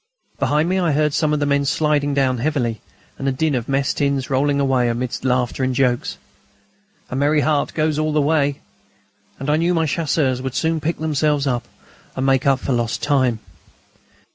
Behind 0.39 0.67
me 0.67 0.79
I 0.79 0.93
heard 0.93 1.13
some 1.13 1.31
of 1.31 1.39
the 1.39 1.45
men 1.45 1.63
sliding 1.63 2.15
down 2.15 2.39
heavily, 2.39 2.81
and 3.19 3.27
a 3.27 3.31
din 3.31 3.53
of 3.53 3.69
mess 3.69 3.93
tins 3.93 4.31
rolling 4.31 4.59
away 4.59 4.89
amidst 4.89 5.23
laughter 5.23 5.63
and 5.63 5.75
jokes. 5.75 6.17
"A 7.11 7.15
merry 7.15 7.41
heart 7.41 7.75
goes 7.75 7.99
all 7.99 8.11
the 8.11 8.19
way," 8.19 8.61
and 9.37 9.47
I 9.47 9.57
knew 9.57 9.75
my 9.75 9.85
Chasseurs 9.85 10.41
would 10.41 10.55
soon 10.55 10.81
pick 10.81 10.97
themselves 10.97 11.45
up 11.45 11.67
and 12.15 12.25
make 12.25 12.47
up 12.47 12.57
for 12.59 12.73
lost 12.73 13.03
time. 13.03 13.41